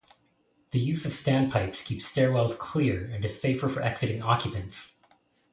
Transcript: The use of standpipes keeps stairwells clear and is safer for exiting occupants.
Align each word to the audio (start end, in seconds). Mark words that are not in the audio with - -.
The 0.71 0.79
use 0.79 1.05
of 1.05 1.11
standpipes 1.11 1.85
keeps 1.85 2.11
stairwells 2.11 2.57
clear 2.57 3.05
and 3.13 3.23
is 3.23 3.39
safer 3.39 3.69
for 3.69 3.83
exiting 3.83 4.23
occupants. 4.23 4.93